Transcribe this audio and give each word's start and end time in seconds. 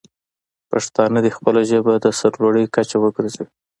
پښتانه 0.71 1.19
دې 1.23 1.31
خپله 1.37 1.61
ژبه 1.69 1.93
د 2.03 2.05
سر 2.19 2.33
لوړۍ 2.41 2.65
کچه 2.75 2.97
وګرځوي. 2.99 3.47